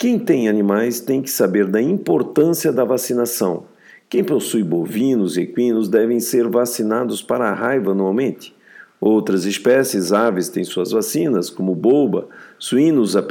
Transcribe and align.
Quem 0.00 0.18
tem 0.18 0.48
animais 0.48 0.98
tem 0.98 1.20
que 1.20 1.28
saber 1.28 1.66
da 1.66 1.82
importância 1.82 2.72
da 2.72 2.84
vacinação. 2.84 3.64
Quem 4.08 4.24
possui 4.24 4.64
bovinos 4.64 5.36
e 5.36 5.42
equinos 5.42 5.90
devem 5.90 6.18
ser 6.20 6.48
vacinados 6.48 7.20
para 7.20 7.50
a 7.50 7.52
raiva 7.52 7.90
anualmente. 7.90 8.56
Outras 8.98 9.44
espécies, 9.44 10.10
aves, 10.10 10.48
têm 10.48 10.64
suas 10.64 10.90
vacinas, 10.90 11.50
como 11.50 11.74
boba, 11.74 12.28
suínos, 12.58 13.14
a 13.14 13.22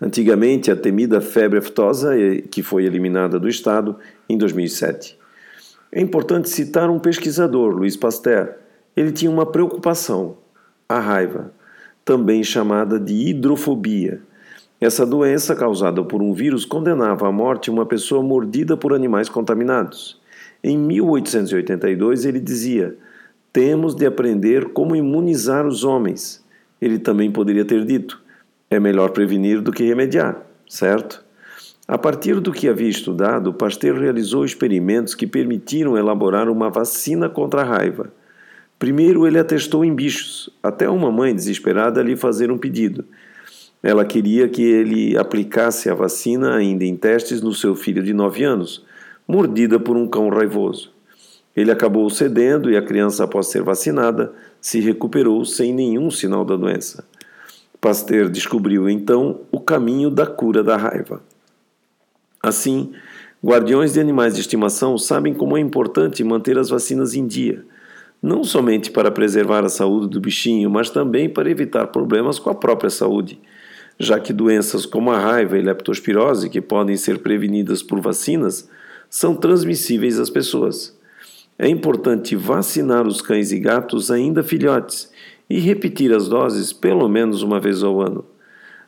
antigamente 0.00 0.70
a 0.70 0.76
temida 0.76 1.20
febre 1.20 1.58
aftosa, 1.58 2.12
que 2.48 2.62
foi 2.62 2.84
eliminada 2.84 3.36
do 3.40 3.48
estado 3.48 3.96
em 4.28 4.38
2007. 4.38 5.18
É 5.90 6.00
importante 6.00 6.50
citar 6.50 6.88
um 6.88 7.00
pesquisador, 7.00 7.74
Luiz 7.74 7.96
Pasteur. 7.96 8.58
Ele 8.96 9.10
tinha 9.10 9.30
uma 9.30 9.44
preocupação, 9.44 10.36
a 10.88 11.00
raiva, 11.00 11.52
também 12.04 12.44
chamada 12.44 13.00
de 13.00 13.12
hidrofobia. 13.12 14.22
Essa 14.82 15.06
doença, 15.06 15.54
causada 15.54 16.02
por 16.02 16.20
um 16.20 16.32
vírus, 16.32 16.64
condenava 16.64 17.28
à 17.28 17.30
morte 17.30 17.70
uma 17.70 17.86
pessoa 17.86 18.20
mordida 18.20 18.76
por 18.76 18.92
animais 18.92 19.28
contaminados. 19.28 20.20
Em 20.60 20.76
1882, 20.76 22.24
ele 22.24 22.40
dizia: 22.40 22.96
Temos 23.52 23.94
de 23.94 24.04
aprender 24.04 24.70
como 24.70 24.96
imunizar 24.96 25.68
os 25.68 25.84
homens. 25.84 26.44
Ele 26.80 26.98
também 26.98 27.30
poderia 27.30 27.64
ter 27.64 27.84
dito: 27.84 28.20
É 28.68 28.80
melhor 28.80 29.10
prevenir 29.10 29.60
do 29.60 29.70
que 29.70 29.84
remediar, 29.84 30.42
certo? 30.68 31.24
A 31.86 31.96
partir 31.96 32.40
do 32.40 32.50
que 32.50 32.68
havia 32.68 32.88
estudado, 32.88 33.54
Pasteur 33.54 33.96
realizou 33.96 34.44
experimentos 34.44 35.14
que 35.14 35.28
permitiram 35.28 35.96
elaborar 35.96 36.48
uma 36.48 36.68
vacina 36.68 37.28
contra 37.28 37.60
a 37.60 37.64
raiva. 37.64 38.12
Primeiro, 38.80 39.28
ele 39.28 39.38
a 39.38 39.44
testou 39.44 39.84
em 39.84 39.94
bichos, 39.94 40.50
até 40.60 40.90
uma 40.90 41.12
mãe 41.12 41.32
desesperada 41.32 42.02
lhe 42.02 42.16
fazer 42.16 42.50
um 42.50 42.58
pedido. 42.58 43.04
Ela 43.82 44.04
queria 44.04 44.48
que 44.48 44.62
ele 44.62 45.16
aplicasse 45.16 45.90
a 45.90 45.94
vacina 45.94 46.54
ainda 46.54 46.84
em 46.84 46.96
testes 46.96 47.42
no 47.42 47.52
seu 47.52 47.74
filho 47.74 48.02
de 48.02 48.12
9 48.12 48.44
anos, 48.44 48.84
mordida 49.26 49.80
por 49.80 49.96
um 49.96 50.06
cão 50.06 50.28
raivoso. 50.28 50.92
Ele 51.54 51.70
acabou 51.70 52.08
cedendo 52.08 52.70
e 52.70 52.76
a 52.76 52.82
criança, 52.82 53.24
após 53.24 53.48
ser 53.48 53.62
vacinada, 53.62 54.32
se 54.60 54.80
recuperou 54.80 55.44
sem 55.44 55.72
nenhum 55.74 56.10
sinal 56.10 56.44
da 56.44 56.56
doença. 56.56 57.04
Pasteur 57.80 58.30
descobriu 58.30 58.88
então 58.88 59.40
o 59.50 59.58
caminho 59.58 60.08
da 60.08 60.24
cura 60.24 60.62
da 60.62 60.76
raiva. 60.76 61.20
Assim, 62.40 62.92
guardiões 63.44 63.92
de 63.92 64.00
animais 64.00 64.34
de 64.34 64.40
estimação 64.40 64.96
sabem 64.96 65.34
como 65.34 65.56
é 65.56 65.60
importante 65.60 66.22
manter 66.22 66.56
as 66.56 66.70
vacinas 66.70 67.14
em 67.14 67.26
dia, 67.26 67.64
não 68.22 68.44
somente 68.44 68.90
para 68.90 69.10
preservar 69.10 69.64
a 69.64 69.68
saúde 69.68 70.08
do 70.08 70.20
bichinho, 70.20 70.70
mas 70.70 70.90
também 70.90 71.28
para 71.28 71.50
evitar 71.50 71.88
problemas 71.88 72.38
com 72.38 72.50
a 72.50 72.54
própria 72.54 72.88
saúde, 72.88 73.40
já 74.02 74.18
que 74.18 74.32
doenças 74.32 74.84
como 74.84 75.12
a 75.12 75.18
raiva 75.18 75.56
e 75.56 75.62
leptospirose, 75.62 76.50
que 76.50 76.60
podem 76.60 76.96
ser 76.96 77.18
prevenidas 77.18 77.84
por 77.84 78.00
vacinas, 78.00 78.68
são 79.08 79.32
transmissíveis 79.32 80.18
às 80.18 80.28
pessoas. 80.28 80.98
É 81.56 81.68
importante 81.68 82.34
vacinar 82.34 83.06
os 83.06 83.22
cães 83.22 83.52
e 83.52 83.60
gatos 83.60 84.10
ainda 84.10 84.42
filhotes 84.42 85.08
e 85.48 85.60
repetir 85.60 86.12
as 86.12 86.26
doses 86.26 86.72
pelo 86.72 87.08
menos 87.08 87.42
uma 87.42 87.60
vez 87.60 87.84
ao 87.84 88.00
ano. 88.00 88.24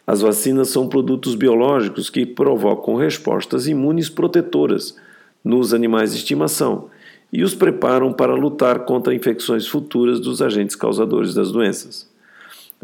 As 0.05 0.21
vacinas 0.21 0.71
são 0.71 0.89
produtos 0.89 1.37
biológicos 1.37 2.11
que 2.11 2.27
provocam 2.27 2.97
respostas 2.97 3.69
imunes 3.69 4.09
protetoras 4.09 4.97
nos 5.45 5.73
animais 5.73 6.11
de 6.11 6.19
estimação 6.19 6.91
e 7.33 7.45
os 7.45 7.55
preparam 7.55 8.13
para 8.13 8.35
lutar 8.35 8.81
contra 8.81 9.15
infecções 9.15 9.69
futuras 9.69 10.19
dos 10.19 10.43
agentes 10.43 10.75
causadores 10.75 11.35
das 11.35 11.53
doenças. 11.53 12.13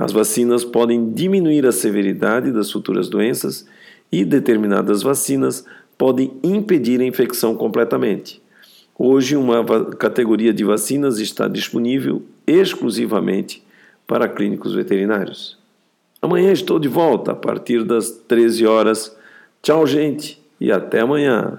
As 0.00 0.12
vacinas 0.12 0.64
podem 0.64 1.12
diminuir 1.12 1.66
a 1.66 1.72
severidade 1.72 2.50
das 2.50 2.72
futuras 2.72 3.10
doenças 3.10 3.66
e 4.10 4.24
determinadas 4.24 5.02
vacinas 5.02 5.62
podem 5.98 6.32
impedir 6.42 7.02
a 7.02 7.04
infecção 7.04 7.54
completamente. 7.54 8.40
Hoje, 8.98 9.36
uma 9.36 9.62
categoria 9.96 10.54
de 10.54 10.64
vacinas 10.64 11.18
está 11.18 11.46
disponível 11.46 12.22
exclusivamente 12.46 13.62
para 14.06 14.26
clínicos 14.26 14.72
veterinários. 14.72 15.58
Amanhã 16.22 16.50
estou 16.50 16.78
de 16.78 16.88
volta 16.88 17.32
a 17.32 17.36
partir 17.36 17.84
das 17.84 18.10
13 18.10 18.66
horas. 18.66 19.14
Tchau, 19.62 19.86
gente, 19.86 20.42
e 20.58 20.72
até 20.72 21.00
amanhã. 21.00 21.58